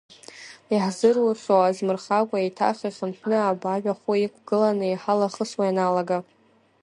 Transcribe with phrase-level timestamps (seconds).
[0.73, 6.19] Иаҳзырухьоу азмырхакәа, еиҭах ихынҳәны Абаажә ахәы иқәгыланы иҳалахысуа ианалага…